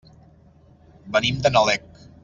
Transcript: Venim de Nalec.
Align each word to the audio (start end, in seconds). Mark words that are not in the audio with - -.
Venim 1.17 1.39
de 1.45 1.53
Nalec. 1.57 2.05